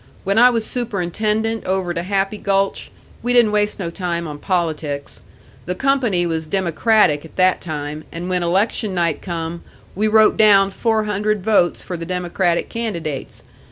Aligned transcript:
When 0.23 0.39
I 0.39 0.49
was 0.49 0.65
superintendent 0.65 1.63
over 1.65 1.93
to 1.93 2.01
Happy 2.01 2.39
Gulch, 2.39 2.89
we 3.21 3.33
didn't 3.33 3.51
waste 3.51 3.77
no 3.79 3.91
time 3.91 4.27
on 4.27 4.39
politics. 4.39 5.21
The 5.67 5.75
company 5.75 6.25
was 6.25 6.47
Democratic 6.47 7.23
at 7.23 7.35
that 7.35 7.61
time, 7.61 8.05
and 8.11 8.27
when 8.27 8.41
election 8.41 8.95
night 8.95 9.21
come, 9.21 9.61
we 9.93 10.07
wrote 10.07 10.37
down 10.37 10.71
four 10.71 11.03
hundred 11.03 11.43
votes 11.45 11.83
for 11.83 11.97
the 11.97 12.05
Democratic 12.07 12.67
candidates. 12.67 13.43